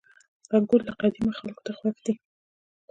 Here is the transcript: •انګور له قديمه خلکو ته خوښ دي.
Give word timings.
•انګور 0.55 0.81
له 0.87 0.93
قديمه 1.01 1.31
خلکو 1.39 1.61
ته 1.65 1.71
خوښ 1.77 1.95
دي. 2.05 2.13